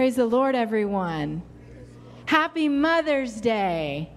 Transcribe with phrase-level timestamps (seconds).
[0.00, 1.42] Praise the Lord, everyone.
[2.24, 4.10] Happy Mother's Day.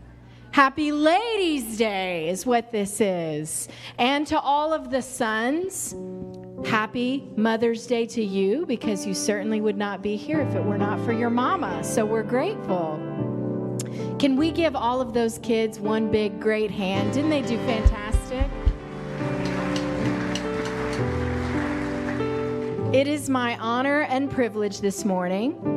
[0.52, 3.68] Happy Ladies' Day is what this is.
[3.98, 5.94] And to all of the sons,
[6.66, 10.78] happy Mother's Day to you because you certainly would not be here if it were
[10.78, 11.84] not for your mama.
[11.84, 12.98] So we're grateful.
[14.20, 17.12] Can we give all of those kids one big great hand?
[17.12, 18.48] Didn't they do fantastic?
[22.94, 25.73] It is my honor and privilege this morning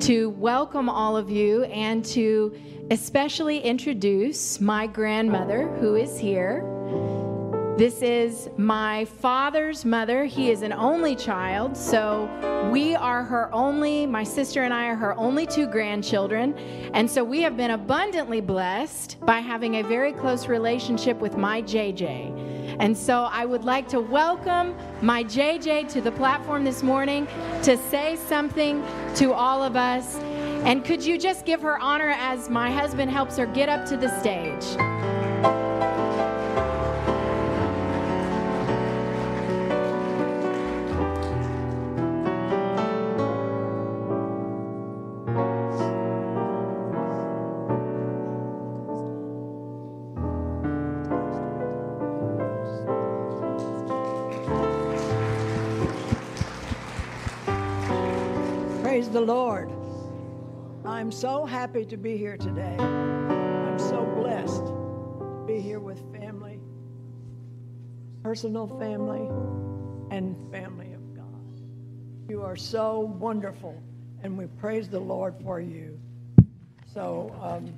[0.00, 2.58] to welcome all of you and to
[2.90, 6.64] especially introduce my grandmother who is here.
[7.76, 10.24] This is my father's mother.
[10.24, 12.30] He is an only child, so
[12.72, 16.54] we are her only, my sister and I are her only two grandchildren.
[16.94, 21.60] And so we have been abundantly blessed by having a very close relationship with my
[21.60, 22.76] JJ.
[22.80, 27.26] And so I would like to welcome my JJ to the platform this morning
[27.62, 28.82] to say something
[29.16, 30.16] to all of us.
[30.64, 33.96] And could you just give her honor as my husband helps her get up to
[33.96, 35.19] the stage?
[59.26, 59.70] The Lord.
[60.86, 62.76] I'm so happy to be here today.
[62.78, 66.58] I'm so blessed to be here with family,
[68.22, 69.28] personal family,
[70.10, 71.26] and family of God.
[72.30, 73.82] You are so wonderful,
[74.22, 76.00] and we praise the Lord for you.
[76.94, 77.74] So, um,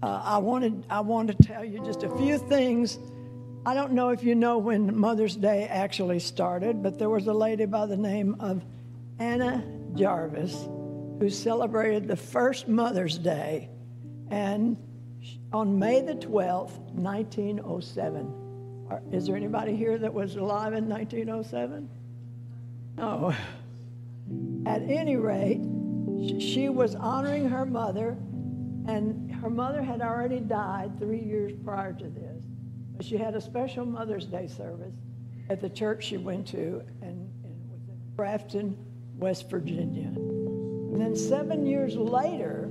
[0.00, 3.00] uh, I wanted I want to tell you just a few things.
[3.64, 7.34] I don't know if you know when Mother's Day actually started, but there was a
[7.34, 8.62] lady by the name of
[9.18, 9.64] Anna
[9.94, 10.68] Jarvis,
[11.18, 13.70] who celebrated the first Mother's Day,
[14.30, 14.76] and
[15.52, 18.42] on May the 12th, 1907.
[19.12, 21.88] Is there anybody here that was alive in 1907?
[22.96, 23.34] No.
[24.66, 25.60] At any rate,
[26.40, 28.16] she was honoring her mother,
[28.86, 32.44] and her mother had already died three years prior to this.
[32.96, 34.94] But she had a special Mother's Day service
[35.48, 38.76] at the church she went to, and, and it was in Grafton,
[39.18, 40.08] West Virginia.
[40.08, 42.70] And then seven years later,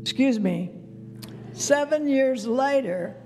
[0.00, 0.70] excuse me,
[1.52, 3.16] seven years later,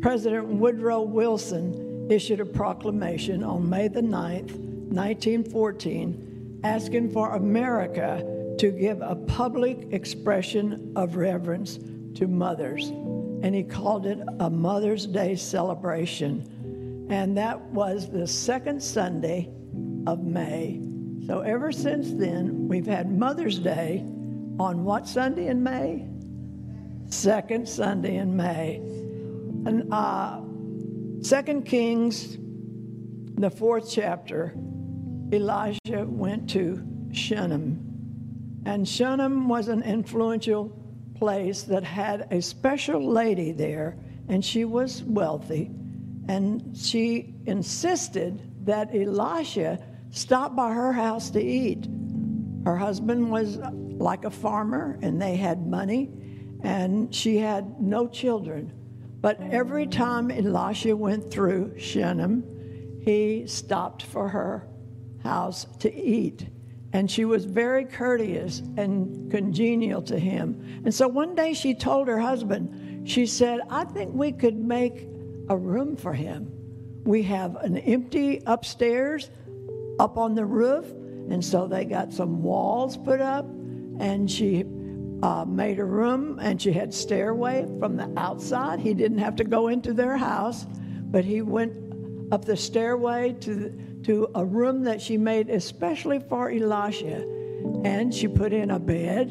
[0.00, 8.26] President Woodrow Wilson issued a proclamation on May the 9th, 1914, asking for America
[8.58, 11.78] to give a public expression of reverence
[12.14, 12.88] to mothers.
[12.88, 17.06] And he called it a Mother's Day celebration.
[17.10, 19.50] And that was the second Sunday
[20.06, 20.80] of May
[21.26, 24.04] so ever since then, we've had Mother's Day
[24.58, 26.06] on what Sunday in May?
[27.08, 28.76] Second Sunday in May.
[29.66, 30.40] And uh,
[31.20, 32.36] Second Kings,
[33.36, 34.54] the fourth chapter,
[35.32, 38.62] Elijah went to Shunem.
[38.66, 40.76] And Shunem was an influential
[41.14, 43.96] place that had a special lady there,
[44.28, 45.70] and she was wealthy.
[46.28, 49.78] And she insisted that Elisha
[50.12, 51.88] stopped by her house to eat.
[52.64, 56.10] Her husband was like a farmer and they had money,
[56.62, 58.72] and she had no children.
[59.20, 62.44] But every time Elisha went through Shunem,
[63.02, 64.68] he stopped for her
[65.22, 66.46] house to eat.
[66.92, 70.82] And she was very courteous and congenial to him.
[70.84, 75.08] And so one day she told her husband, she said, I think we could make
[75.48, 76.52] a room for him.
[77.04, 79.30] We have an empty upstairs
[80.02, 80.90] up on the roof.
[81.30, 83.46] And so they got some walls put up,
[84.00, 84.64] and she
[85.22, 88.80] uh, made a room, and she had stairway from the outside.
[88.80, 91.78] He didn't have to go into their house, but he went
[92.32, 97.22] up the stairway to to a room that she made especially for Elisha,
[97.84, 99.28] and she put in a bed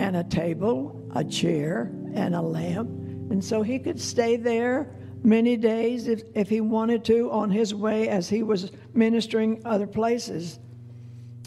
[0.00, 2.90] and a table, a chair, and a lamp,
[3.30, 7.74] and so he could stay there many days if, if he wanted to on his
[7.74, 10.58] way as he was ministering other places.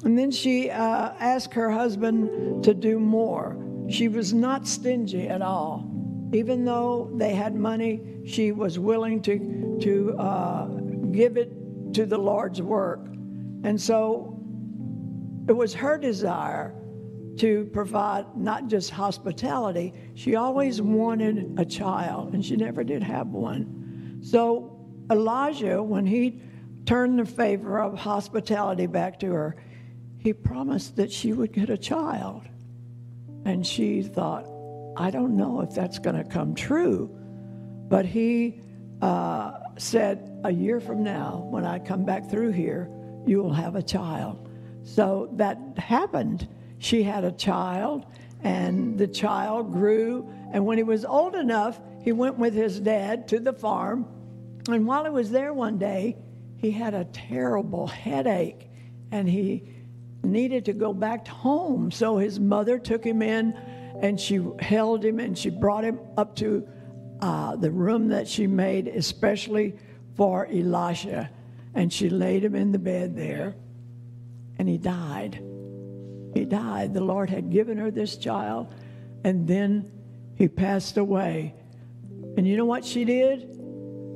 [0.03, 3.57] And then she uh, asked her husband to do more.
[3.89, 5.89] She was not stingy at all.
[6.33, 10.65] Even though they had money, she was willing to, to uh,
[11.11, 13.05] give it to the Lord's work.
[13.63, 14.37] And so
[15.47, 16.73] it was her desire
[17.37, 23.27] to provide not just hospitality, she always wanted a child, and she never did have
[23.27, 24.19] one.
[24.23, 24.75] So
[25.11, 26.41] Elijah, when he
[26.85, 29.55] turned the favor of hospitality back to her,
[30.17, 32.43] he promised that she would get a child.
[33.45, 34.47] And she thought,
[34.97, 37.15] I don't know if that's going to come true.
[37.87, 38.61] But he
[39.01, 42.89] uh, said, A year from now, when I come back through here,
[43.27, 44.49] you will have a child.
[44.83, 46.47] So that happened.
[46.85, 48.05] She had a child,
[48.43, 50.31] and the child grew.
[50.51, 54.05] And when he was old enough, he went with his dad to the farm.
[54.69, 56.15] And while he was there one day,
[56.57, 58.69] he had a terrible headache
[59.11, 59.63] and he
[60.23, 61.89] needed to go back home.
[61.89, 63.53] So his mother took him in
[64.03, 66.67] and she held him and she brought him up to
[67.19, 69.73] uh, the room that she made especially
[70.15, 71.31] for Elisha.
[71.73, 73.55] And she laid him in the bed there
[74.59, 75.41] and he died.
[76.35, 76.93] He died.
[76.93, 78.71] The Lord had given her this child
[79.25, 79.91] and then
[80.35, 81.55] he passed away.
[82.37, 83.49] And you know what she did?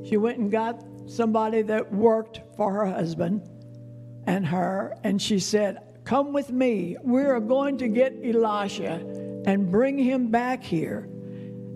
[0.07, 3.42] She went and got somebody that worked for her husband
[4.27, 6.95] and her, and she said, Come with me.
[7.01, 9.04] We are going to get Elisha
[9.45, 11.10] and bring him back here.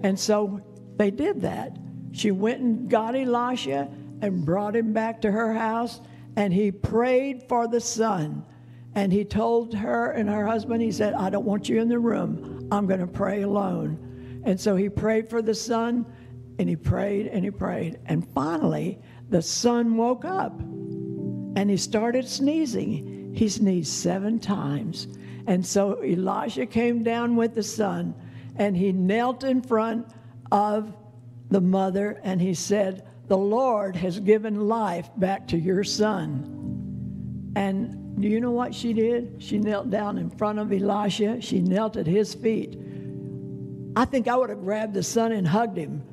[0.04, 0.62] And so
[0.98, 1.76] they did that.
[2.12, 3.90] She went and got Elisha
[4.22, 6.02] and brought him back to her house,
[6.36, 8.46] and he prayed for the son.
[8.96, 12.00] And he told her and her husband, he said, I don't want you in the
[12.00, 12.68] room.
[12.72, 14.42] I'm going to pray alone.
[14.46, 16.06] And so he prayed for the son,
[16.60, 18.00] and he prayed and he prayed.
[18.06, 19.00] And finally,
[19.30, 23.34] the son woke up and he started sneezing.
[23.36, 25.08] He sneezed seven times.
[25.48, 28.14] And so Elijah came down with the son
[28.56, 30.08] and he knelt in front
[30.52, 30.94] of
[31.50, 37.52] the mother and he said, The Lord has given life back to your son.
[37.56, 39.36] And do you know what she did?
[39.40, 42.78] She knelt down in front of Elisha, she knelt at his feet.
[43.96, 46.04] I think I would have grabbed the son and hugged him,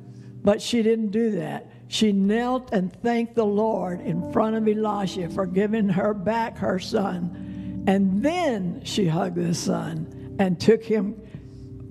[0.43, 1.67] but she didn't do that.
[1.87, 6.79] She knelt and thanked the Lord in front of Elisha for giving her back her
[6.79, 7.83] son.
[7.87, 11.21] And then she hugged the son and took him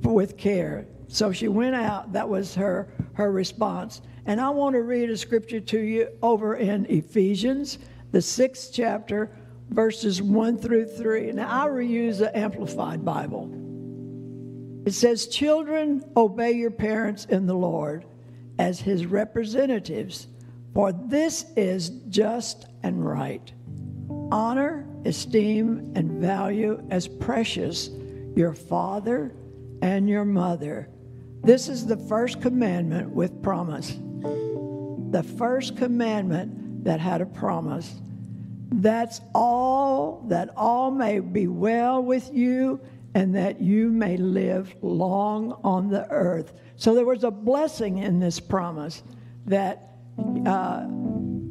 [0.03, 0.87] with care.
[1.09, 2.13] So she went out.
[2.13, 4.01] That was her, her response.
[4.27, 7.79] And I want to read a scripture to you over in Ephesians,
[8.13, 9.37] the sixth chapter,
[9.71, 11.33] verses 1 through 3.
[11.33, 13.51] Now, I reuse the Amplified Bible.
[14.87, 18.05] It says, Children, obey your parents in the Lord
[18.59, 20.27] as his representatives,
[20.75, 23.53] for this is just and right.
[24.33, 27.91] Honor, esteem, and value as precious
[28.37, 29.35] your father
[29.83, 30.89] and your mother.
[31.43, 33.97] This is the first commandment with promise.
[35.11, 38.01] The first commandment that had a promise.
[38.73, 42.81] That's all, that all may be well with you
[43.15, 46.53] and that you may live long on the earth.
[46.77, 49.03] So there was a blessing in this promise
[49.47, 49.97] that
[50.47, 50.87] uh,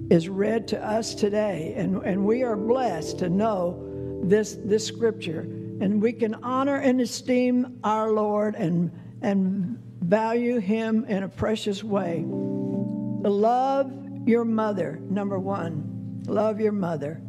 [0.09, 5.41] is read to us today, and, and we are blessed to know this, this scripture.
[5.81, 11.83] And we can honor and esteem our Lord and, and value Him in a precious
[11.83, 12.23] way.
[12.25, 13.91] Love
[14.25, 15.88] your mother, number one.
[16.29, 17.19] Love your mother.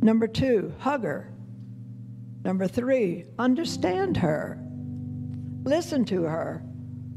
[0.00, 1.32] Number two, hug her.
[2.44, 4.62] Number three, understand her.
[5.64, 6.62] Listen to her.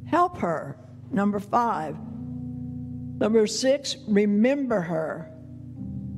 [0.07, 0.79] Help her.
[1.11, 1.95] Number five.
[3.19, 5.31] Number six, remember her.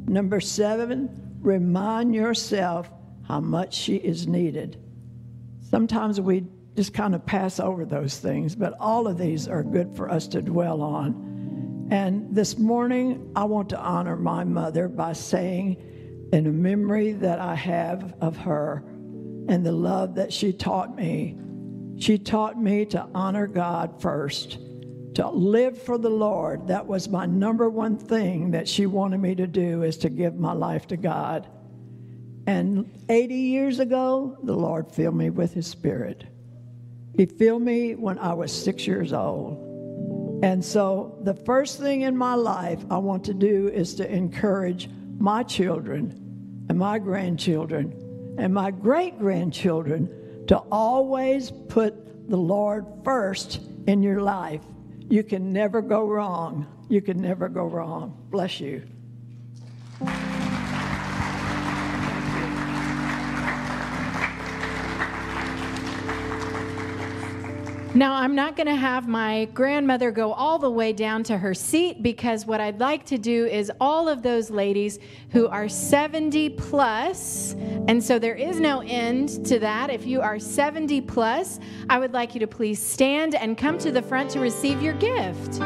[0.07, 1.09] Number seven,
[1.41, 2.89] remind yourself
[3.27, 4.81] how much she is needed.
[5.59, 9.94] Sometimes we just kind of pass over those things, but all of these are good
[9.95, 11.30] for us to dwell on.
[11.91, 17.39] And this morning, I want to honor my mother by saying, in a memory that
[17.39, 18.83] I have of her
[19.47, 21.35] and the love that she taught me,
[21.97, 24.59] she taught me to honor God first,
[25.15, 26.67] to live for the Lord.
[26.67, 30.35] That was my number one thing that she wanted me to do is to give
[30.35, 31.47] my life to God.
[32.45, 36.23] And 80 years ago, the Lord filled me with his spirit.
[37.17, 39.65] He filled me when I was 6 years old.
[40.41, 44.89] And so the first thing in my life I want to do is to encourage
[45.17, 53.59] my children and my grandchildren and my great grandchildren to always put the Lord first
[53.87, 54.61] in your life.
[55.09, 56.67] You can never go wrong.
[56.87, 58.17] You can never go wrong.
[58.29, 58.83] Bless you.
[67.95, 71.55] Now, I'm not going to have my grandmother go all the way down to her
[71.55, 74.99] seat because what I'd like to do is all of those ladies
[75.31, 77.55] who are 70 plus,
[77.87, 79.89] and so there is no end to that.
[79.89, 83.91] If you are 70 plus, I would like you to please stand and come to
[83.91, 85.59] the front to receive your gift.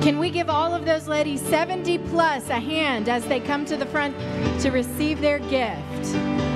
[0.00, 3.76] Can we give all of those ladies 70 plus a hand as they come to
[3.76, 4.16] the front
[4.60, 6.47] to receive their gift?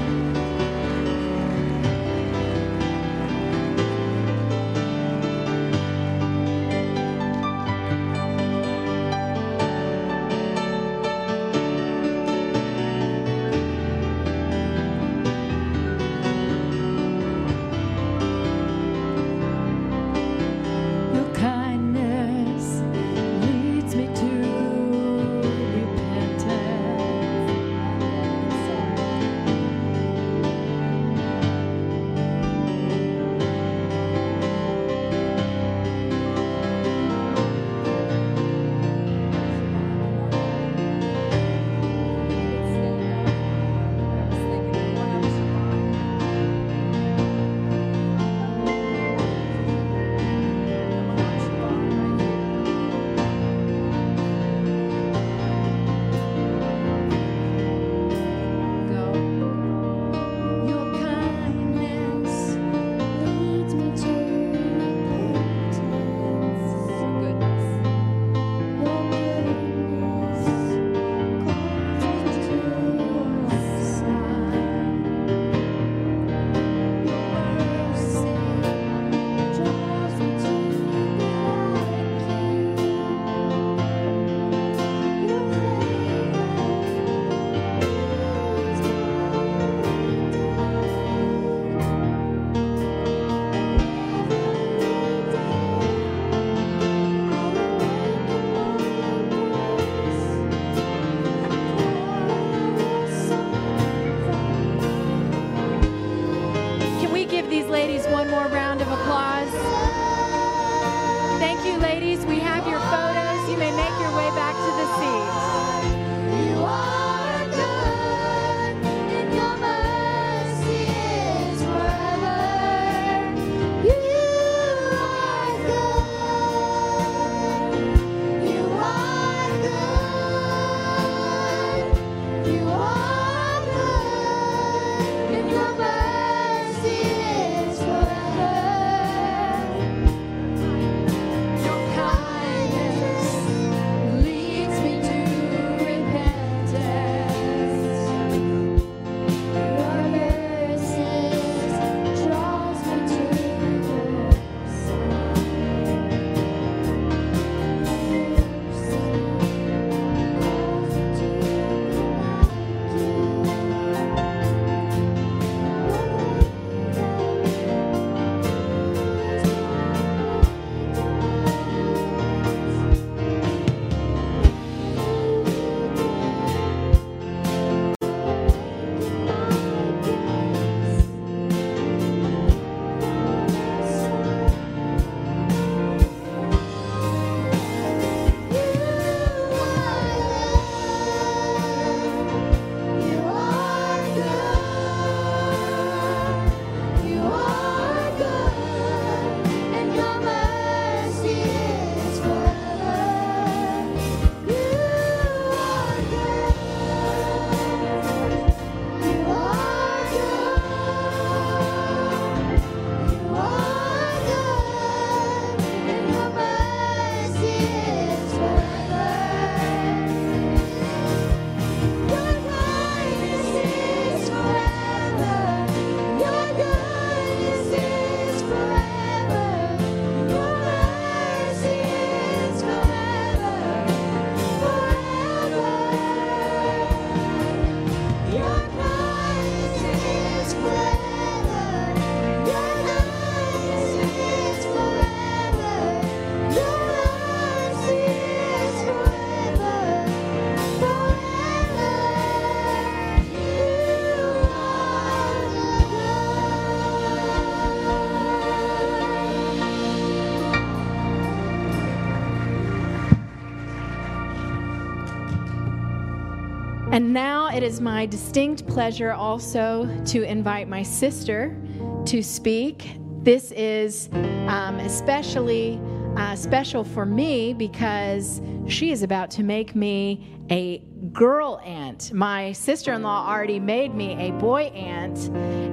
[267.62, 271.56] It is my distinct pleasure also to invite my sister
[272.04, 272.96] to speak.
[273.22, 274.08] This is
[274.48, 275.80] um, especially
[276.16, 280.78] uh, special for me because she is about to make me a
[281.12, 282.12] girl aunt.
[282.12, 285.28] My sister in law already made me a boy aunt.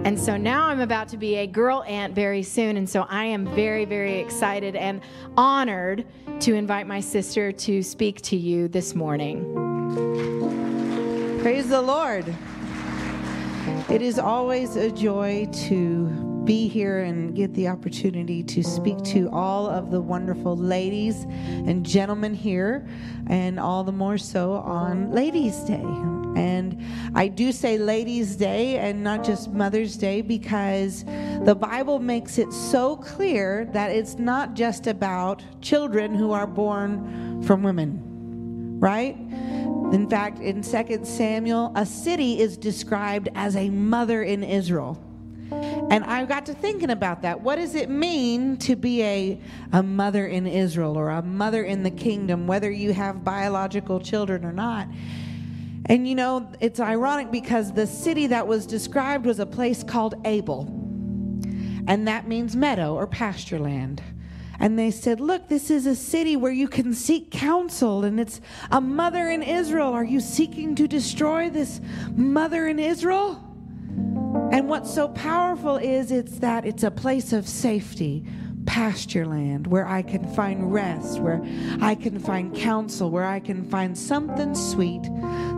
[0.05, 2.77] And so now I'm about to be a girl aunt very soon.
[2.77, 5.01] And so I am very, very excited and
[5.35, 6.05] honored
[6.41, 9.68] to invite my sister to speak to you this morning.
[11.41, 12.35] Praise the Lord.
[13.89, 16.07] It is always a joy to
[16.43, 21.85] be here and get the opportunity to speak to all of the wonderful ladies and
[21.85, 22.85] gentlemen here,
[23.27, 25.81] and all the more so on Ladies' Day.
[26.35, 26.83] And
[27.15, 31.05] I do say Ladies' Day and not just Mother's Day because
[31.45, 37.41] the Bible makes it so clear that it's not just about children who are born
[37.43, 39.15] from women, right?
[39.91, 45.03] In fact, in 2 Samuel, a city is described as a mother in Israel.
[45.51, 47.41] And I got to thinking about that.
[47.41, 49.41] What does it mean to be a,
[49.73, 54.45] a mother in Israel or a mother in the kingdom, whether you have biological children
[54.45, 54.87] or not?
[55.87, 60.13] And you know, it's ironic because the city that was described was a place called
[60.25, 60.67] Abel.
[61.87, 64.03] And that means meadow or pasture land.
[64.59, 68.41] And they said, Look, this is a city where you can seek counsel, and it's
[68.71, 69.93] a mother in Israel.
[69.93, 71.79] Are you seeking to destroy this
[72.15, 73.43] mother in Israel?
[74.51, 78.25] And what's so powerful is it's that it's a place of safety,
[78.65, 81.41] pasture land, where I can find rest, where
[81.81, 85.09] I can find counsel, where I can find something sweet,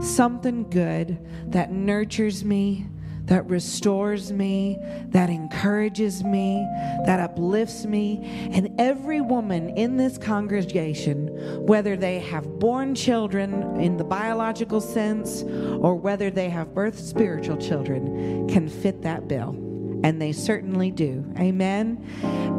[0.02, 1.18] something good
[1.52, 2.86] that nurtures me,
[3.32, 6.68] that restores me, that encourages me,
[7.06, 8.50] that uplifts me.
[8.52, 11.28] And every woman in this congregation,
[11.66, 17.56] whether they have born children in the biological sense or whether they have birthed spiritual
[17.56, 19.71] children, can fit that bill.
[20.04, 21.26] And they certainly do.
[21.38, 22.06] Amen.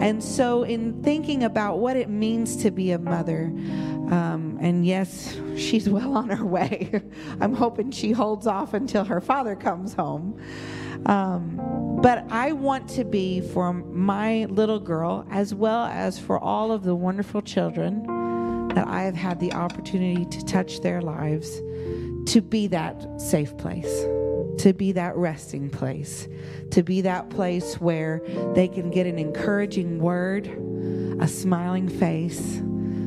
[0.01, 3.53] And so, in thinking about what it means to be a mother,
[4.11, 7.03] um, and yes, she's well on her way.
[7.41, 10.41] I'm hoping she holds off until her father comes home.
[11.07, 16.71] Um, but I want to be for my little girl, as well as for all
[16.71, 18.07] of the wonderful children
[18.75, 21.57] that I have had the opportunity to touch their lives,
[22.33, 24.05] to be that safe place
[24.59, 26.29] to be that resting place,
[26.71, 28.23] to be that place where
[28.55, 30.47] they can get an encouraging word,
[31.21, 32.61] a smiling face,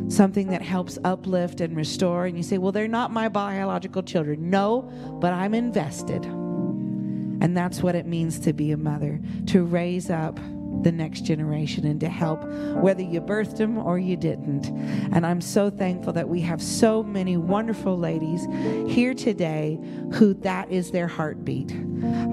[0.08, 2.26] something that helps uplift and restore.
[2.26, 4.50] And you say, well, they're not my biological children.
[4.50, 4.82] No,
[5.20, 6.24] but I'm invested.
[6.26, 10.40] And that's what it means to be a mother, to raise up
[10.84, 12.44] the next generation and to help
[12.76, 14.68] whether you birthed them or you didn't.
[15.14, 18.46] And I'm so thankful that we have so many wonderful ladies
[18.88, 19.80] here today
[20.14, 21.72] who that is their heartbeat.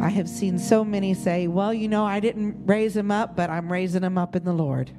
[0.00, 3.50] I have seen so many say, Well, you know, I didn't raise them up, but
[3.50, 4.90] I'm raising them up in the Lord.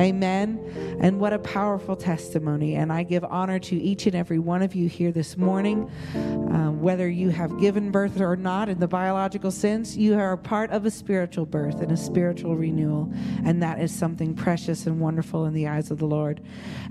[0.00, 0.98] Amen.
[1.00, 2.74] And what a powerful testimony.
[2.74, 5.90] And I give honor to each and every one of you here this morning.
[6.14, 10.70] Um, whether you have given birth or not in the biological sense, you are part
[10.70, 13.12] of a spiritual birth and a spiritual renewal.
[13.44, 16.40] And that is something precious and wonderful in the eyes of the Lord.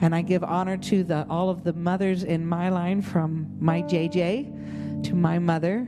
[0.02, 3.82] And I give honor to the, all of the mothers in my line from my
[3.84, 5.88] JJ to my mother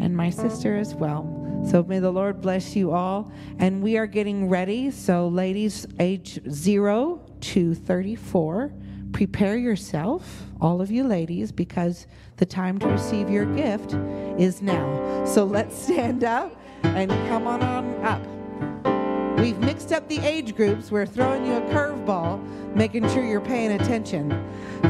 [0.00, 1.42] and my sister as well.
[1.64, 3.30] So may the Lord bless you all.
[3.58, 4.90] And we are getting ready.
[4.90, 8.72] So, ladies age zero to 34,
[9.12, 13.94] prepare yourself, all of you ladies, because the time to receive your gift
[14.38, 15.24] is now.
[15.24, 19.38] So, let's stand up and come on, on up.
[19.38, 20.90] We've mixed up the age groups.
[20.90, 24.30] We're throwing you a curveball, making sure you're paying attention.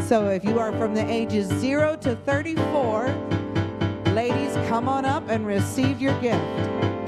[0.07, 3.42] So, if you are from the ages 0 to 34, Ladies,
[4.73, 7.02] come on up and receive your gift.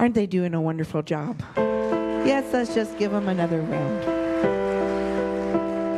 [0.00, 1.42] Aren't they doing a wonderful job?
[1.58, 4.02] Yes, let's just give them another round.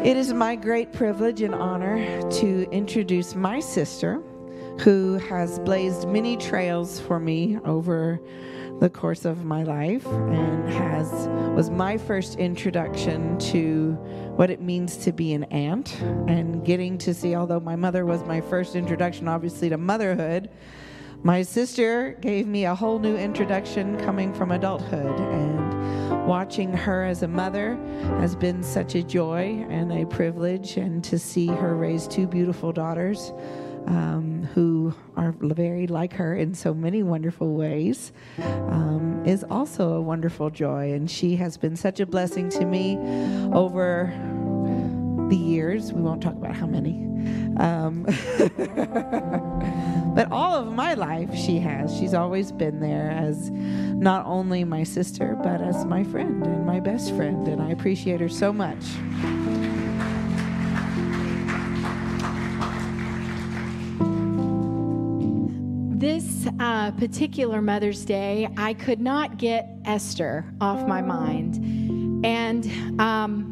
[0.04, 4.20] It is my great privilege and honor to introduce my sister,
[4.80, 8.20] who has blazed many trails for me over
[8.80, 11.08] the course of my life and has
[11.54, 13.92] was my first introduction to
[14.34, 18.24] what it means to be an aunt and getting to see although my mother was
[18.24, 20.50] my first introduction obviously to motherhood
[21.24, 27.22] my sister gave me a whole new introduction coming from adulthood and watching her as
[27.22, 27.76] a mother
[28.18, 32.72] has been such a joy and a privilege and to see her raise two beautiful
[32.72, 33.32] daughters
[33.86, 40.00] um, who are very like her in so many wonderful ways um, is also a
[40.00, 40.92] wonderful joy.
[40.92, 42.96] And she has been such a blessing to me
[43.52, 44.12] over
[45.28, 45.92] the years.
[45.92, 47.08] We won't talk about how many.
[47.58, 48.06] Um,
[50.14, 51.96] but all of my life, she has.
[51.96, 56.80] She's always been there as not only my sister, but as my friend and my
[56.80, 57.48] best friend.
[57.48, 58.82] And I appreciate her so much.
[65.98, 72.24] This uh, particular Mother's Day, I could not get Esther off my mind.
[72.24, 73.51] And um,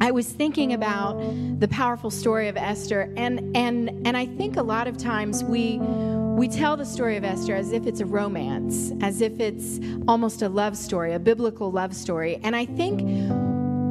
[0.00, 1.18] I was thinking about
[1.58, 5.78] the powerful story of Esther, and, and, and I think a lot of times we,
[5.78, 10.42] we tell the story of Esther as if it's a romance, as if it's almost
[10.42, 12.38] a love story, a biblical love story.
[12.42, 13.00] And I think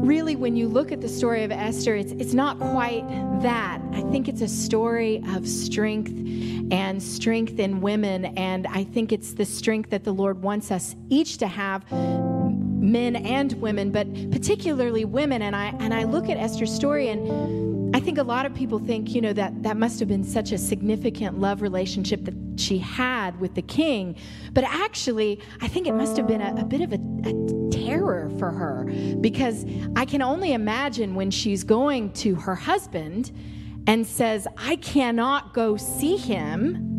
[0.06, 3.08] really when you look at the story of Esther, it's, it's not quite
[3.42, 3.82] that.
[3.92, 6.12] I think it's a story of strength
[6.72, 8.26] and strength in women.
[8.38, 11.84] And I think it's the strength that the Lord wants us each to have
[12.56, 15.42] men and women, but particularly women.
[15.42, 18.78] And I and I look at Esther's story and I think a lot of people
[18.78, 22.78] think, you know, that that must have been such a significant love relationship that she
[22.78, 24.18] had with the king.
[24.54, 28.30] But actually, I think it must have been a, a bit of a, a terror
[28.38, 28.86] for her
[29.22, 29.66] because
[29.96, 33.32] I can only imagine when she's going to her husband
[33.88, 36.92] and says, I cannot go see him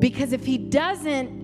[0.00, 1.41] because if he doesn't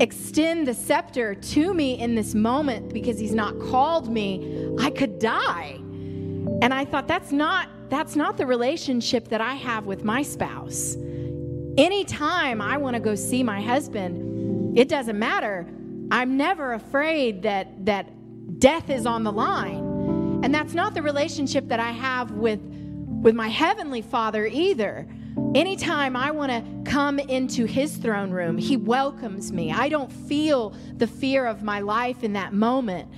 [0.00, 5.18] extend the scepter to me in this moment because he's not called me, I could
[5.18, 5.76] die.
[6.62, 10.96] And I thought that's not that's not the relationship that I have with my spouse.
[11.76, 15.66] Anytime I want to go see my husband, it doesn't matter.
[16.10, 18.10] I'm never afraid that that
[18.58, 20.40] death is on the line.
[20.42, 22.60] And that's not the relationship that I have with
[23.22, 25.08] with my heavenly Father either.
[25.54, 29.70] Anytime I want to come into his throne room, he welcomes me.
[29.70, 33.08] I don't feel the fear of my life in that moment.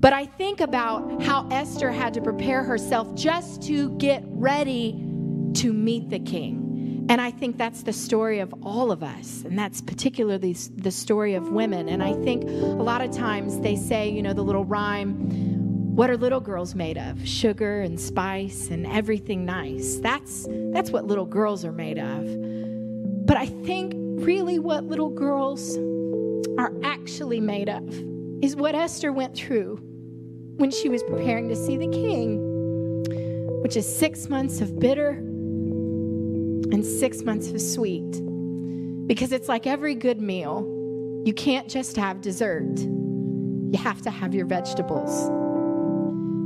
[0.00, 4.92] But I think about how Esther had to prepare herself just to get ready
[5.54, 7.06] to meet the king.
[7.10, 9.42] And I think that's the story of all of us.
[9.44, 11.88] And that's particularly the story of women.
[11.88, 15.49] And I think a lot of times they say, you know, the little rhyme,
[15.94, 17.26] what are little girls made of?
[17.26, 19.96] Sugar and spice and everything nice.
[19.96, 23.26] That's that's what little girls are made of.
[23.26, 23.92] But I think
[24.24, 25.76] really what little girls
[26.58, 27.82] are actually made of
[28.42, 29.76] is what Esther went through
[30.56, 32.38] when she was preparing to see the king,
[33.62, 38.10] which is 6 months of bitter and 6 months of sweet.
[39.06, 40.64] Because it's like every good meal,
[41.24, 42.78] you can't just have dessert.
[42.78, 45.30] You have to have your vegetables.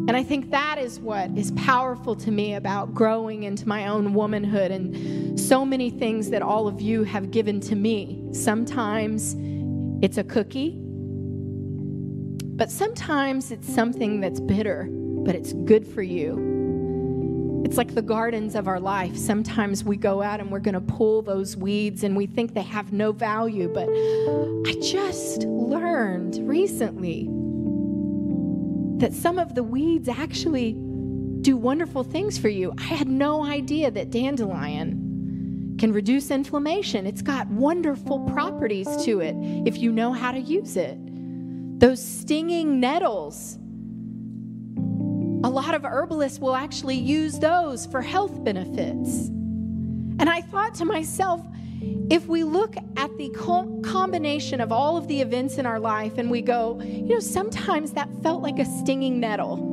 [0.07, 4.12] And I think that is what is powerful to me about growing into my own
[4.12, 8.23] womanhood and so many things that all of you have given to me.
[8.33, 9.35] Sometimes
[10.03, 10.77] it's a cookie,
[12.57, 17.62] but sometimes it's something that's bitter, but it's good for you.
[17.64, 19.17] It's like the gardens of our life.
[19.17, 22.61] Sometimes we go out and we're going to pull those weeds and we think they
[22.61, 27.27] have no value, but I just learned recently
[29.05, 30.73] that some of the weeds actually
[31.43, 32.73] do wonderful things for you.
[32.79, 37.07] I had no idea that dandelion can reduce inflammation.
[37.07, 39.37] It's got wonderful properties to it
[39.67, 40.97] if you know how to use it.
[41.81, 43.59] Those stinging nettles,
[45.47, 49.27] a lot of herbalists will actually use those for health benefits.
[50.19, 51.45] And I thought to myself,
[52.11, 53.31] if we look at the
[53.83, 57.92] combination of all of the events in our life and we go, you know, sometimes
[57.92, 59.70] that felt like a stinging nettle.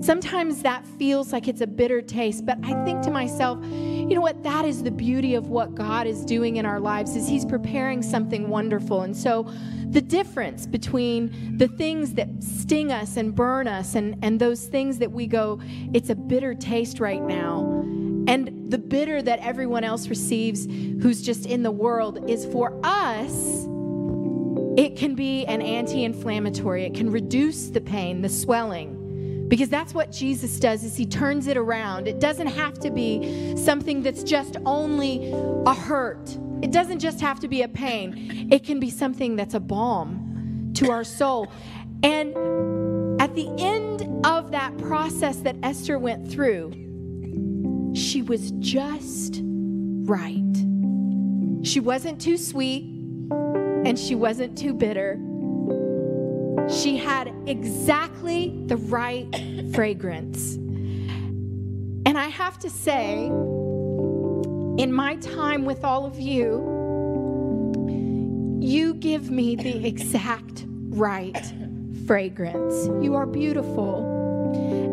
[0.00, 4.20] Sometimes that feels like it's a bitter taste, but I think to myself, you know
[4.20, 4.42] what?
[4.42, 8.02] That is the beauty of what God is doing in our lives is he's preparing
[8.02, 9.02] something wonderful.
[9.02, 9.50] And so
[9.88, 14.98] the difference between the things that sting us and burn us and, and those things
[14.98, 15.60] that we go,
[15.92, 17.84] it's a bitter taste right now
[18.70, 20.66] the bitter that everyone else receives
[21.02, 23.64] who's just in the world is for us
[24.76, 29.46] It can be an anti inflammatory, it can reduce the pain, the swelling.
[29.48, 32.08] Because that's what Jesus does is he turns it around.
[32.08, 35.32] It doesn't have to be something that's just only
[35.66, 36.36] a hurt.
[36.62, 38.48] It doesn't just have to be a pain.
[38.52, 41.52] It can be something that's a balm to our soul.
[42.02, 42.30] And
[43.22, 46.72] at the end of that process that Esther went through,
[47.96, 50.42] she was just right.
[51.62, 52.84] She wasn't too sweet
[53.30, 55.18] and she wasn't too bitter.
[56.68, 59.26] She had exactly the right
[59.74, 60.56] fragrance.
[60.56, 63.26] And I have to say,
[64.82, 66.74] in my time with all of you,
[68.60, 71.52] you give me the exact right
[72.06, 72.86] fragrance.
[73.02, 74.15] You are beautiful.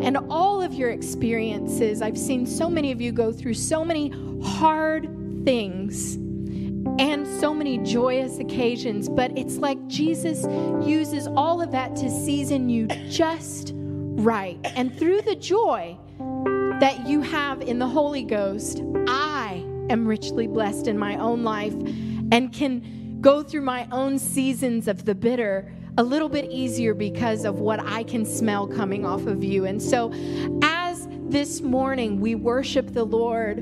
[0.04, 4.12] And all of your experiences, I've seen so many of you go through so many
[4.44, 5.08] hard
[5.46, 6.16] things
[7.00, 10.44] and so many joyous occasions, but it's like Jesus
[10.86, 14.60] uses all of that to season you just right.
[14.76, 15.98] And through the joy
[16.80, 21.74] that you have in the Holy Ghost, I am richly blessed in my own life
[22.32, 27.46] and can go through my own seasons of the bitter a little bit easier because
[27.46, 29.66] of what I can smell coming off of you.
[29.66, 30.12] And so,
[30.64, 33.58] as this morning we worship the Lord,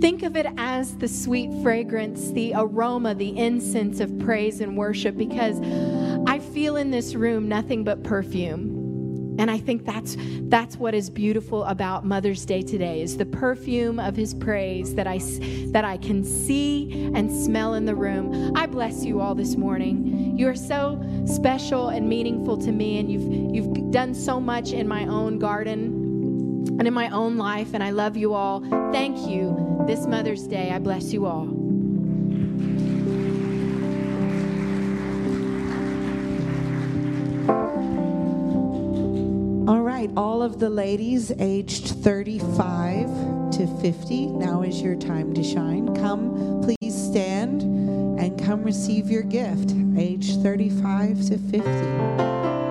[0.00, 5.16] think of it as the sweet fragrance, the aroma, the incense of praise and worship,
[5.16, 5.60] because
[6.26, 8.81] I feel in this room nothing but perfume.
[9.42, 13.98] And I think that's that's what is beautiful about Mother's Day today is the perfume
[13.98, 15.18] of his praise that I
[15.72, 18.56] that I can see and smell in the room.
[18.56, 20.38] I bless you all this morning.
[20.38, 24.86] You are so special and meaningful to me and you've you've done so much in
[24.86, 25.86] my own garden
[26.78, 28.60] and in my own life and I love you all.
[28.92, 29.82] Thank you.
[29.88, 31.61] This Mother's Day, I bless you all.
[40.10, 43.06] All of the ladies aged 35
[43.52, 45.94] to 50, now is your time to shine.
[45.94, 52.61] Come, please stand and come receive your gift, age 35 to 50.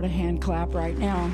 [0.00, 1.30] Lord a hand clap right now?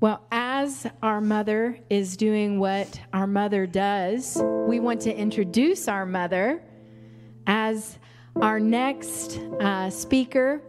[0.00, 6.04] Well, as our mother is doing what our mother does, we want to introduce our
[6.04, 6.64] mother
[7.46, 7.96] as
[8.34, 10.60] our next uh, speaker.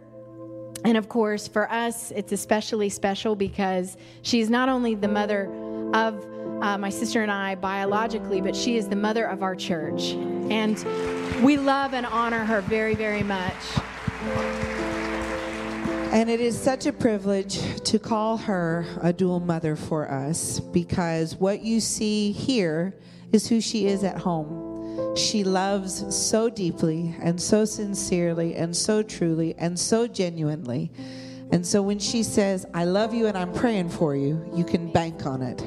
[0.90, 5.44] And of course, for us, it's especially special because she's not only the mother
[5.94, 6.26] of
[6.60, 10.14] uh, my sister and I biologically, but she is the mother of our church.
[10.50, 10.76] And
[11.44, 13.54] we love and honor her very, very much.
[16.12, 21.36] And it is such a privilege to call her a dual mother for us because
[21.36, 22.96] what you see here
[23.30, 24.69] is who she is at home.
[25.16, 30.90] She loves so deeply and so sincerely and so truly and so genuinely.
[31.52, 34.90] And so when she says, I love you and I'm praying for you, you can
[34.92, 35.60] bank on it.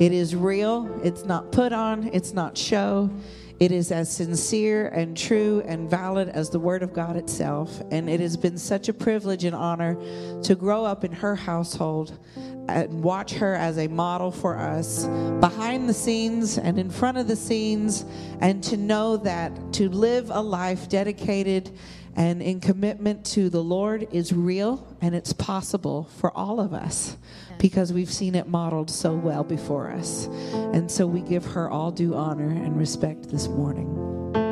[0.00, 3.10] It is real, it's not put on, it's not show.
[3.58, 7.82] It is as sincere and true and valid as the Word of God itself.
[7.90, 9.96] And it has been such a privilege and honor
[10.42, 12.18] to grow up in her household
[12.68, 15.06] and watch her as a model for us
[15.40, 18.04] behind the scenes and in front of the scenes,
[18.40, 21.70] and to know that to live a life dedicated
[22.16, 27.16] and in commitment to the Lord is real and it's possible for all of us
[27.58, 30.26] because we've seen it modeled so well before us.
[30.52, 34.45] And so we give her all due honor and respect this morning.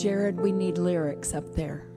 [0.00, 1.89] Jared, we need lyrics up there.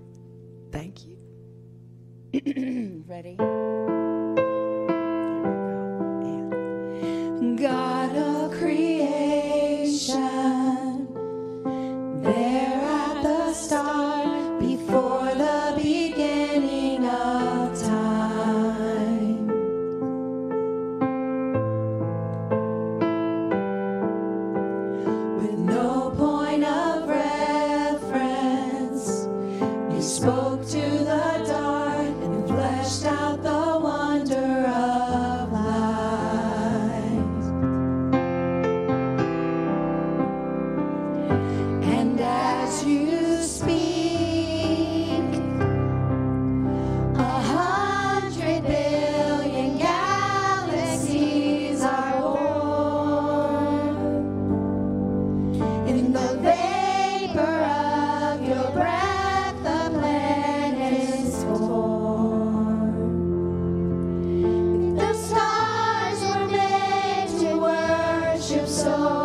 [68.84, 69.23] So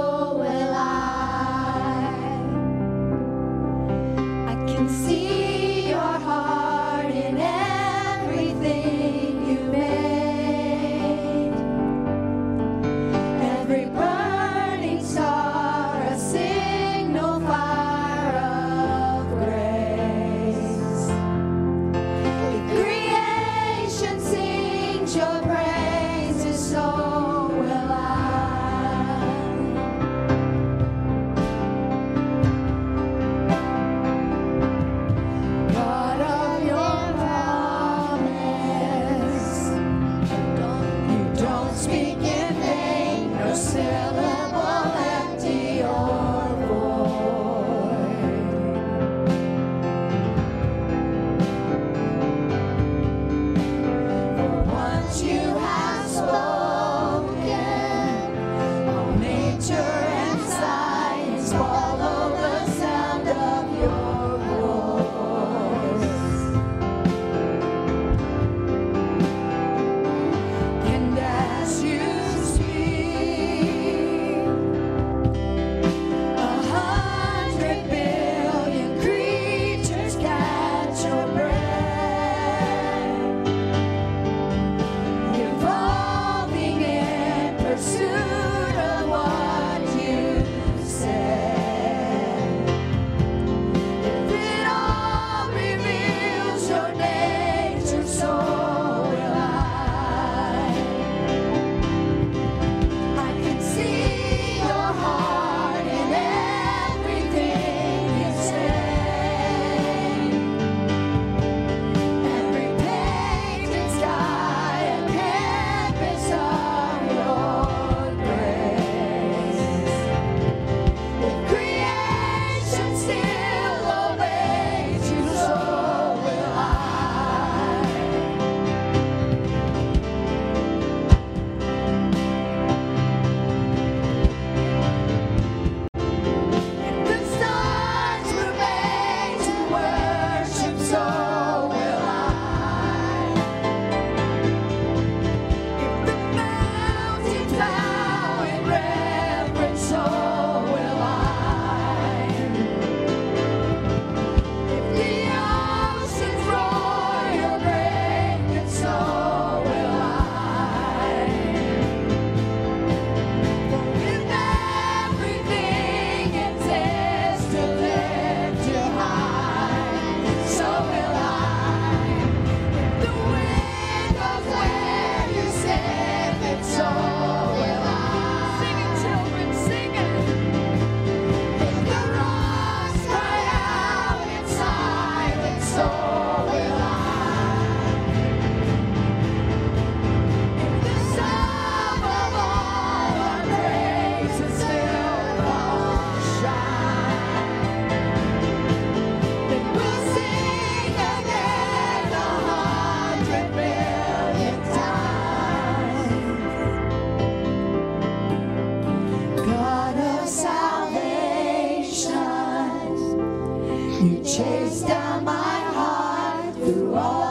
[216.95, 217.28] heart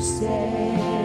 [0.00, 0.99] to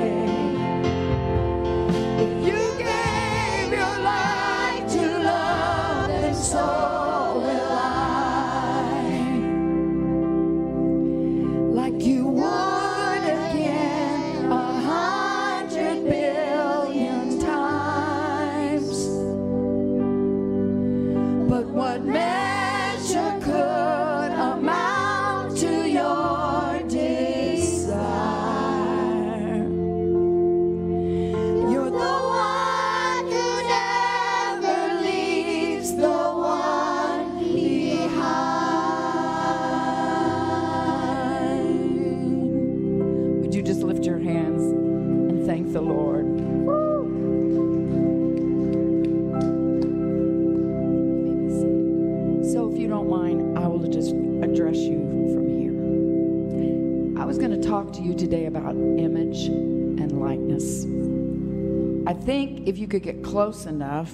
[62.99, 64.13] could get close enough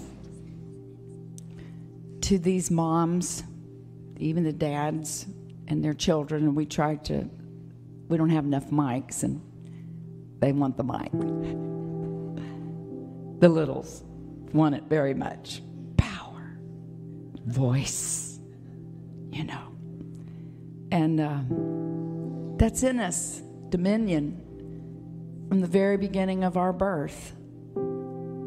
[2.21, 3.43] to these moms,
[4.17, 5.27] even the dads
[5.67, 7.29] and their children, and we try to,
[8.07, 9.39] we don't have enough mics, and
[10.39, 11.11] they want the mic.
[13.39, 14.03] The littles
[14.51, 15.61] want it very much.
[15.97, 16.57] Power,
[17.45, 18.39] voice,
[19.29, 19.67] you know.
[20.91, 24.41] And uh, that's in us, dominion,
[25.49, 27.35] from the very beginning of our birth.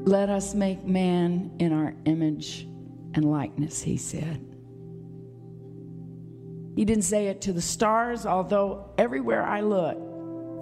[0.07, 2.69] Let us make man in our image
[3.15, 4.45] and likeness, he said.
[6.77, 9.97] He didn't say it to the stars, although everywhere I look,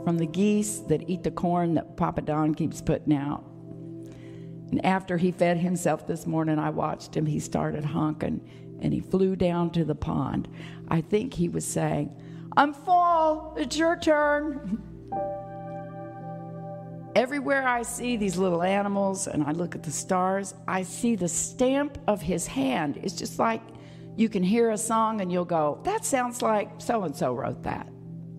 [0.04, 3.42] from the geese that eat the corn that Papa Don keeps putting out.
[4.70, 7.26] And after he fed himself this morning, I watched him.
[7.26, 8.48] He started honking
[8.80, 10.46] and he flew down to the pond.
[10.86, 12.14] I think he was saying,
[12.56, 14.82] I'm full, it's your turn.
[17.14, 21.28] Everywhere I see these little animals and I look at the stars, I see the
[21.28, 22.98] stamp of his hand.
[23.02, 23.60] It's just like
[24.16, 27.62] you can hear a song and you'll go, that sounds like so and so wrote
[27.64, 27.86] that.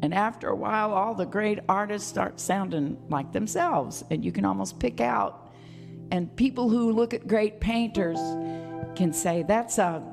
[0.02, 4.44] And after a while, all the great artists start sounding like themselves, and you can
[4.44, 5.54] almost pick out.
[6.12, 8.18] And people who look at great painters
[8.96, 10.04] can say, that's a,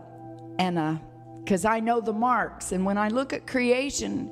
[0.58, 1.02] and a,
[1.42, 2.70] because I know the marks.
[2.72, 4.30] And when I look at creation,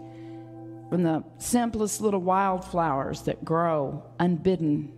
[0.89, 4.93] from the simplest little wildflowers that grow unbidden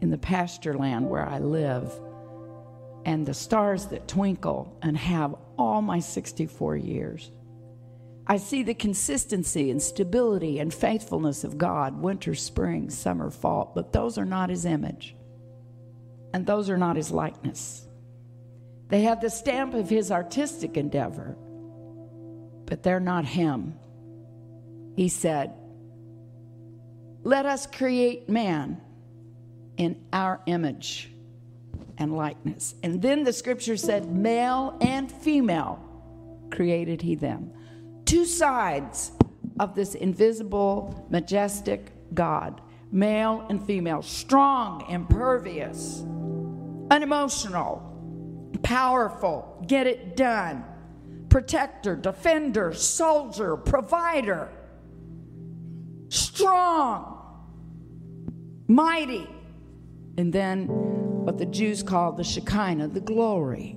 [0.00, 1.92] in the pasture land where I live,
[3.04, 7.30] and the stars that twinkle and have all my 64 years.
[8.26, 13.92] I see the consistency and stability and faithfulness of God, winter, spring, summer, fall, but
[13.92, 15.14] those are not His image.
[16.34, 17.86] And those are not His likeness.
[18.88, 21.36] They have the stamp of His artistic endeavor,
[22.66, 23.74] but they're not Him.
[24.96, 25.52] He said,
[27.22, 28.80] Let us create man
[29.76, 31.10] in our image.
[31.98, 32.74] and likeness.
[32.82, 35.80] And then the scripture said, male and female
[36.50, 37.52] created he them.
[38.04, 39.12] Two sides
[39.58, 42.60] of this invisible, majestic God,
[42.92, 46.04] male and female, strong, impervious,
[46.90, 47.82] unemotional,
[48.62, 50.64] powerful, get it done,
[51.28, 54.48] protector, defender, soldier, provider,
[56.08, 57.44] strong,
[58.68, 59.28] mighty.
[60.18, 63.76] And then what the Jews called the Shekinah, the glory,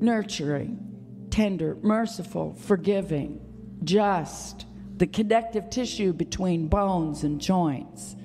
[0.00, 3.40] nurturing, tender, merciful, forgiving,
[3.84, 4.66] just,
[4.96, 8.16] the connective tissue between bones and joints,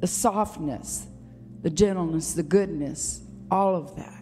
[0.00, 1.06] the softness,
[1.62, 4.19] the gentleness, the goodness, all of that.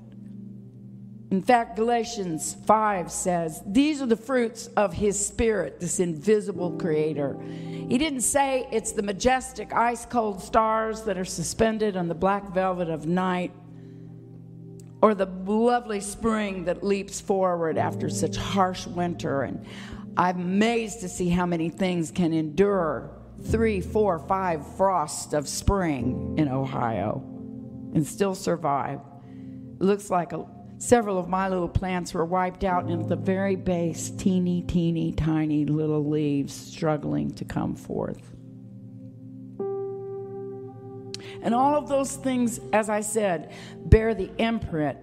[1.31, 7.39] In fact, Galatians 5 says, These are the fruits of his spirit, this invisible creator.
[7.43, 12.55] He didn't say it's the majestic ice cold stars that are suspended on the black
[12.55, 13.53] velvet of night
[15.03, 19.43] or the lovely spring that leaps forward after such harsh winter.
[19.43, 19.67] And
[20.17, 23.11] I'm amazed to see how many things can endure
[23.45, 27.23] three, four, five frosts of spring in Ohio
[27.95, 29.01] and still survive.
[29.81, 30.45] It looks like a
[30.79, 35.13] Several of my little plants were wiped out, and at the very base, teeny, teeny,
[35.13, 38.35] tiny little leaves struggling to come forth.
[41.43, 43.53] And all of those things, as I said,
[43.87, 44.99] bear the imprint.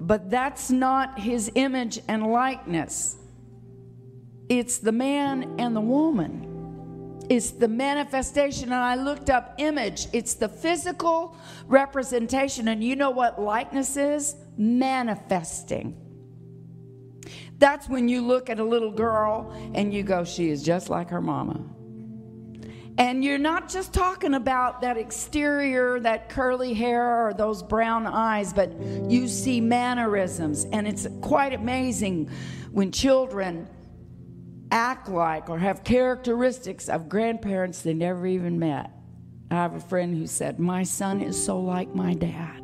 [0.00, 3.16] But that's not his image and likeness.
[4.48, 6.51] It's the man and the woman.
[7.28, 8.64] It's the manifestation.
[8.64, 12.68] And I looked up image, it's the physical representation.
[12.68, 14.36] And you know what likeness is?
[14.56, 15.96] Manifesting.
[17.58, 21.10] That's when you look at a little girl and you go, she is just like
[21.10, 21.64] her mama.
[22.98, 28.52] And you're not just talking about that exterior, that curly hair, or those brown eyes,
[28.52, 28.70] but
[29.08, 30.66] you see mannerisms.
[30.72, 32.28] And it's quite amazing
[32.70, 33.68] when children
[34.72, 38.90] act like or have characteristics of grandparents they never even met.
[39.50, 42.58] I have a friend who said, My son is so like my dad.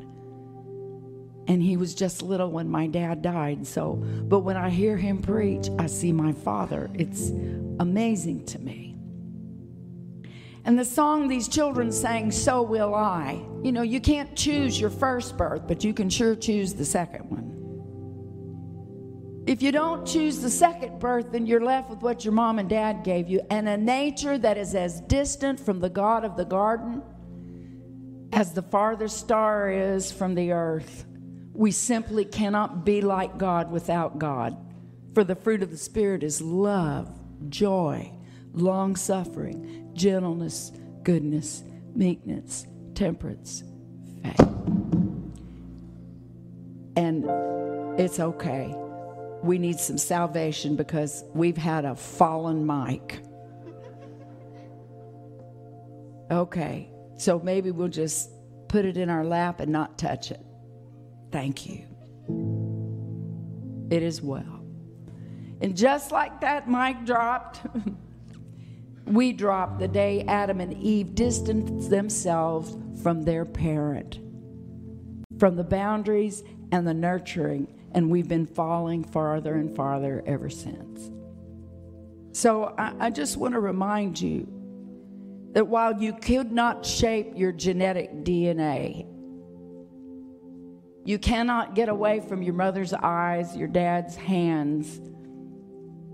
[1.47, 3.67] And he was just little when my dad died.
[3.67, 6.91] So, but when I hear him preach, I see my father.
[6.95, 7.31] It's
[7.79, 8.97] amazing to me.
[10.65, 14.91] And the song these children sang, So Will I, you know, you can't choose your
[14.91, 17.58] first birth, but you can sure choose the second one.
[19.49, 22.69] If you don't choose the second birth, then you're left with what your mom and
[22.69, 26.45] dad gave you and a nature that is as distant from the God of the
[26.45, 27.01] garden
[28.31, 31.07] as the farthest star is from the earth.
[31.55, 34.55] We simply cannot be like God without God.
[35.15, 37.09] For the fruit of the Spirit is love,
[37.49, 38.13] joy,
[38.53, 40.73] long suffering, gentleness,
[41.05, 43.63] goodness, meekness, temperance,
[44.23, 44.41] faith.
[46.97, 47.25] And
[47.99, 48.77] it's okay
[49.43, 53.21] we need some salvation because we've had a fallen mic.
[56.31, 58.31] Okay, so maybe we'll just
[58.69, 60.45] put it in our lap and not touch it.
[61.33, 61.85] Thank you.
[63.91, 64.65] It is well.
[65.61, 67.61] And just like that mic dropped,
[69.07, 74.21] we dropped the day Adam and Eve distanced themselves from their parent,
[75.39, 81.11] from the boundaries and the nurturing and we've been falling farther and farther ever since.
[82.33, 84.47] So I, I just want to remind you
[85.53, 89.07] that while you could not shape your genetic DNA,
[91.05, 95.01] you cannot get away from your mother's eyes, your dad's hands,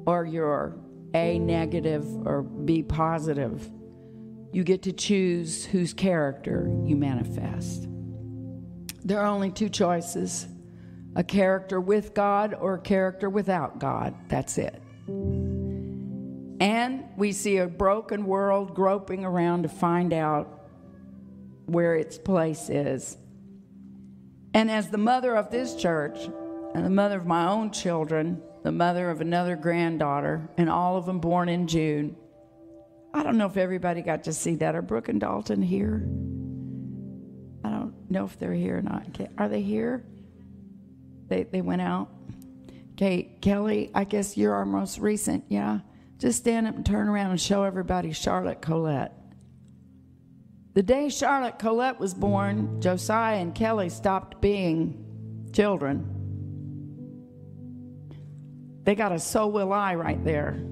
[0.06, 0.78] or your
[1.14, 3.70] A negative or B positive.
[4.52, 7.88] You get to choose whose character you manifest.
[9.04, 10.46] There are only two choices
[11.16, 14.14] a character with God or a character without God.
[14.28, 14.82] That's it.
[16.60, 20.66] And we see a broken world groping around to find out
[21.66, 23.16] where its place is.
[24.52, 26.18] And as the mother of this church,
[26.74, 31.06] and the mother of my own children, the mother of another granddaughter, and all of
[31.06, 32.16] them born in June,
[33.12, 34.74] I don't know if everybody got to see that.
[34.74, 36.08] Are Brooke and Dalton here?
[37.64, 39.06] I don't know if they're here or not.
[39.38, 40.04] Are they here?
[41.28, 42.08] They, they went out.
[42.92, 45.80] Okay, Kelly, I guess you're our most recent, yeah?
[46.18, 49.12] Just stand up and turn around and show everybody Charlotte Colette.
[50.74, 56.10] The day Charlotte Colette was born, Josiah and Kelly stopped being children.
[58.84, 60.62] They got a so will I right there.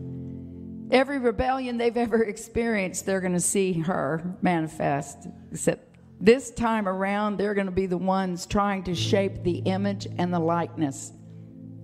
[0.91, 7.37] Every rebellion they've ever experienced, they're going to see her manifest, except This time around,
[7.37, 11.13] they're going to be the ones trying to shape the image and the likeness.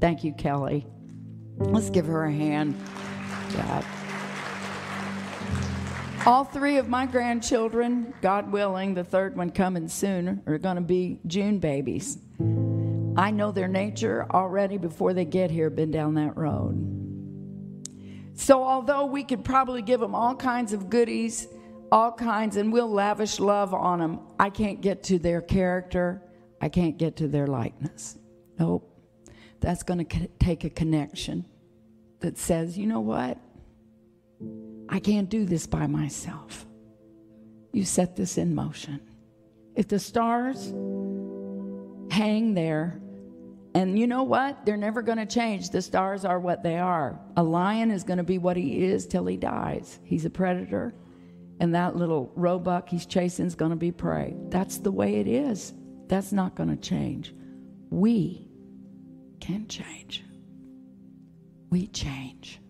[0.00, 0.86] Thank you, Kelly.
[1.58, 2.76] Let's give her a hand.
[3.56, 3.84] God.
[6.26, 10.82] All three of my grandchildren, God willing, the third one coming soon, are going to
[10.82, 12.18] be June babies.
[13.16, 16.84] I know their nature already before they get here, been down that road.
[18.34, 21.48] So, although we could probably give them all kinds of goodies,
[21.90, 26.22] all kinds, and we'll lavish love on them, I can't get to their character.
[26.60, 28.18] I can't get to their likeness.
[28.58, 28.84] Nope.
[29.60, 31.46] That's going to take a connection
[32.20, 33.38] that says, you know what?
[34.88, 36.66] I can't do this by myself.
[37.72, 39.00] You set this in motion.
[39.74, 40.72] If the stars
[42.10, 43.00] hang there,
[43.74, 44.64] and you know what?
[44.64, 45.70] They're never going to change.
[45.70, 47.20] The stars are what they are.
[47.36, 50.00] A lion is going to be what he is till he dies.
[50.02, 50.94] He's a predator,
[51.60, 54.34] and that little roebuck he's chasing is going to be prey.
[54.48, 55.72] That's the way it is.
[56.06, 57.34] That's not going to change.
[57.90, 58.48] We
[59.40, 60.24] can change.
[61.70, 62.60] We change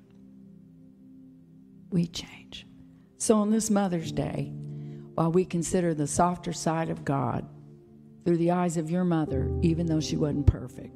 [1.91, 2.66] we change.
[3.16, 4.53] So, on this Mother's Day,
[5.14, 7.49] while we consider the softer side of God
[8.24, 10.95] through the eyes of your mother, even though she wasn't perfect,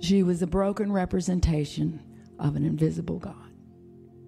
[0.00, 2.02] she was a broken representation
[2.38, 3.43] of an invisible God.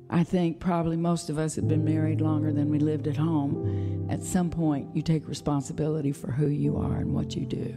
[0.08, 4.06] I think probably most of us have been married longer than we lived at home.
[4.08, 7.76] At some point, you take responsibility for who you are and what you do.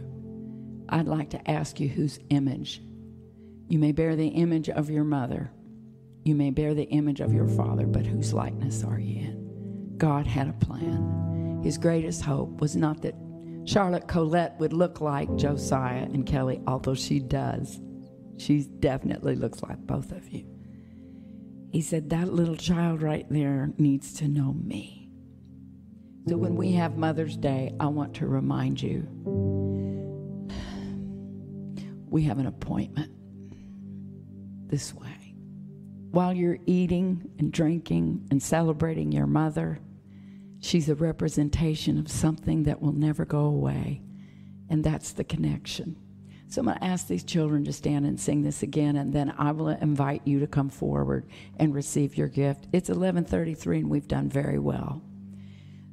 [0.88, 2.82] I'd like to ask you whose image.
[3.68, 5.50] You may bear the image of your mother,
[6.24, 9.94] you may bear the image of your father, but whose likeness are you in?
[9.96, 11.60] God had a plan.
[11.62, 13.14] His greatest hope was not that
[13.64, 17.80] Charlotte Colette would look like Josiah and Kelly, although she does.
[18.36, 20.44] She definitely looks like both of you.
[21.70, 25.08] He said, That little child right there needs to know me.
[26.28, 29.00] So when we have Mother's Day, I want to remind you
[32.08, 33.12] we have an appointment
[34.68, 35.20] this way
[36.10, 39.78] while you're eating and drinking and celebrating your mother,
[40.60, 44.02] she's a representation of something that will never go away,
[44.68, 45.96] and that's the connection.
[46.50, 49.32] So I'm going to ask these children to stand and sing this again, and then
[49.38, 51.28] I will invite you to come forward
[51.60, 52.66] and receive your gift.
[52.72, 55.00] It's 11:33, and we've done very well.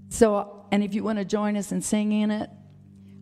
[0.10, 2.50] So, and if you want to join us in singing it,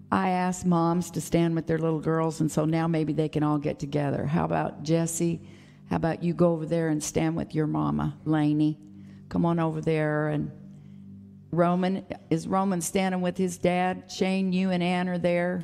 [0.10, 3.44] I asked moms to stand with their little girls, and so now maybe they can
[3.44, 4.26] all get together.
[4.26, 5.42] How about Jesse?
[5.90, 8.80] How about you go over there and stand with your mama, Laney?
[9.28, 10.30] Come on over there.
[10.30, 10.52] And
[11.52, 14.10] Roman, is Roman standing with his dad?
[14.10, 15.62] Shane, you and Ann are there.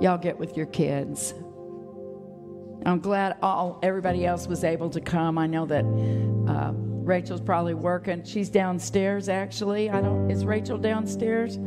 [0.00, 1.34] Y'all get with your kids.
[2.86, 5.36] I'm glad all everybody else was able to come.
[5.36, 5.84] I know that
[6.48, 8.24] uh, Rachel's probably working.
[8.24, 9.90] She's downstairs actually.
[9.90, 10.30] I don't.
[10.30, 11.58] Is Rachel downstairs?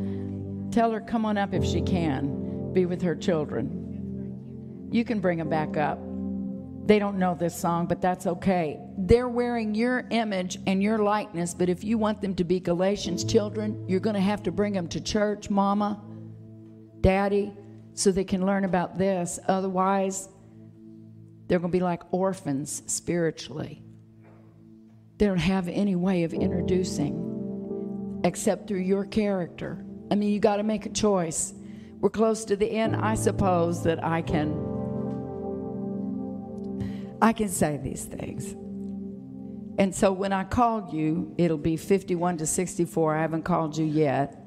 [0.74, 2.74] Tell her come on up if she can.
[2.74, 4.90] Be with her children.
[4.92, 6.00] You can bring them back up.
[6.86, 8.80] They don't know this song, but that's okay.
[8.98, 13.24] They're wearing your image and your likeness, but if you want them to be Galatians
[13.24, 16.02] children, you're going to have to bring them to church, mama,
[17.00, 17.54] daddy,
[17.94, 19.40] so they can learn about this.
[19.48, 20.30] Otherwise,
[21.48, 23.84] they're going to be like orphans spiritually.
[25.18, 29.86] They don't have any way of introducing except through your character.
[30.10, 31.54] I mean, you got to make a choice.
[32.00, 32.96] We're close to the end.
[32.96, 34.72] I suppose that I can
[37.22, 38.52] I can say these things.
[39.78, 43.16] And so when I call you, it'll be 51 to 64.
[43.16, 44.43] I haven't called you yet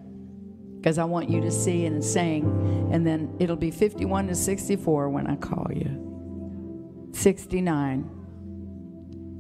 [0.87, 2.45] because I want you to see and sing.
[2.93, 7.11] And then it'll be 51 to 64 when I call you.
[7.13, 8.09] 69.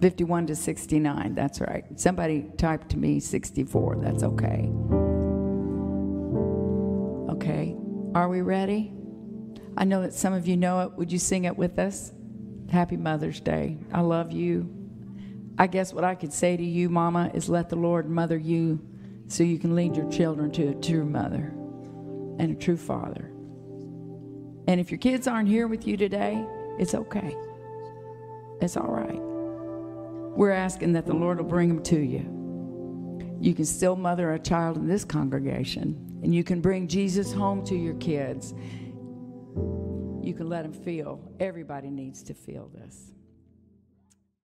[0.00, 1.36] 51 to 69.
[1.36, 1.84] That's right.
[1.94, 3.98] Somebody typed to me 64.
[4.02, 4.68] That's okay.
[7.30, 7.76] Okay.
[8.16, 8.92] Are we ready?
[9.76, 10.94] I know that some of you know it.
[10.94, 12.10] Would you sing it with us?
[12.72, 13.78] Happy Mother's Day.
[13.92, 14.68] I love you.
[15.58, 18.80] I guess what I could say to you, Mama, is let the Lord mother you
[19.28, 21.52] so you can lead your children to a true mother
[22.38, 23.32] and a true father.
[24.68, 26.44] And if your kids aren't here with you today,
[26.78, 27.36] it's okay.
[28.60, 29.20] It's all right.
[30.36, 33.38] We're asking that the Lord will bring them to you.
[33.40, 37.64] You can still mother a child in this congregation, and you can bring Jesus home
[37.66, 38.54] to your kids
[40.26, 41.20] you can let them feel.
[41.38, 43.12] Everybody needs to feel this.